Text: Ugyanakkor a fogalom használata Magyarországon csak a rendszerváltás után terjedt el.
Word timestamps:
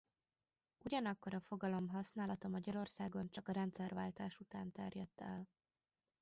Ugyanakkor 0.79 1.33
a 1.33 1.39
fogalom 1.39 1.87
használata 1.89 2.47
Magyarországon 2.47 3.29
csak 3.31 3.47
a 3.47 3.51
rendszerváltás 3.51 4.37
után 4.39 4.71
terjedt 4.71 5.21
el. 5.21 5.47